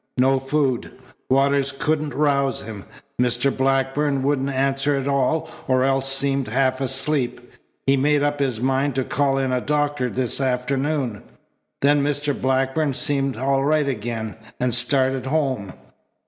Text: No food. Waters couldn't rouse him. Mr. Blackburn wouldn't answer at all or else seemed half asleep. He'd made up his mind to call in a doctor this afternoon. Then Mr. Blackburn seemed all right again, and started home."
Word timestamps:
No 0.17 0.39
food. 0.39 0.89
Waters 1.29 1.71
couldn't 1.71 2.15
rouse 2.15 2.63
him. 2.63 2.85
Mr. 3.21 3.55
Blackburn 3.55 4.23
wouldn't 4.23 4.49
answer 4.49 4.95
at 4.95 5.07
all 5.07 5.47
or 5.67 5.83
else 5.83 6.11
seemed 6.11 6.47
half 6.47 6.81
asleep. 6.81 7.51
He'd 7.85 7.97
made 7.97 8.23
up 8.23 8.39
his 8.39 8.59
mind 8.59 8.95
to 8.95 9.03
call 9.03 9.37
in 9.37 9.51
a 9.51 9.61
doctor 9.61 10.09
this 10.09 10.41
afternoon. 10.41 11.21
Then 11.83 12.03
Mr. 12.03 12.33
Blackburn 12.33 12.95
seemed 12.95 13.37
all 13.37 13.63
right 13.63 13.87
again, 13.87 14.37
and 14.59 14.73
started 14.73 15.27
home." 15.27 15.71